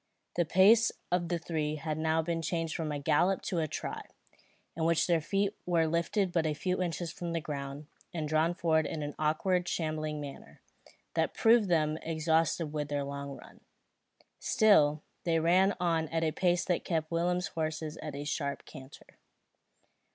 The 0.35 0.45
pace 0.45 0.91
of 1.11 1.29
the 1.29 1.37
three 1.37 1.75
had 1.75 1.95
now 1.95 2.23
been 2.23 2.41
changed 2.41 2.73
from 2.75 2.91
a 2.91 2.97
gallop 2.97 3.43
to 3.43 3.59
a 3.59 3.67
trot, 3.67 4.07
in 4.75 4.83
which 4.83 5.05
their 5.05 5.21
feet 5.21 5.55
were 5.67 5.85
lifted 5.85 6.31
but 6.31 6.47
a 6.47 6.55
few 6.55 6.81
inches 6.81 7.11
from 7.13 7.33
the 7.33 7.39
ground, 7.39 7.85
and 8.11 8.27
drawn 8.27 8.55
forward 8.55 8.87
in 8.87 9.03
an 9.03 9.13
awkward 9.19 9.67
shambling 9.67 10.19
manner, 10.19 10.59
that 11.13 11.35
proved 11.35 11.69
them 11.69 11.97
exhausted 12.01 12.73
with 12.73 12.87
their 12.87 13.03
long 13.03 13.37
run. 13.37 13.59
Still, 14.39 15.03
they 15.23 15.37
ran 15.39 15.75
on 15.79 16.07
at 16.09 16.23
a 16.23 16.31
pace 16.31 16.65
that 16.65 16.83
kept 16.83 17.11
Willem's 17.11 17.49
horse 17.49 17.83
at 18.01 18.15
a 18.15 18.23
sharp 18.23 18.65
canter. 18.65 19.19